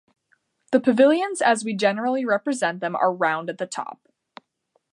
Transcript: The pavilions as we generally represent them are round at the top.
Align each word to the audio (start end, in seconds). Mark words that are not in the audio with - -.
The 0.71 0.79
pavilions 0.79 1.43
as 1.43 1.63
we 1.63 1.75
generally 1.75 2.25
represent 2.25 2.79
them 2.79 2.95
are 2.95 3.13
round 3.13 3.51
at 3.51 3.59
the 3.59 3.67
top. 3.67 4.09